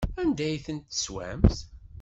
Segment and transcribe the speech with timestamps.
[0.21, 1.57] Anda ay tent-teswamt?